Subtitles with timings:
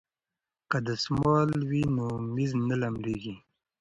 [0.69, 3.35] که دستمال وي نو میز نه لمدیږي.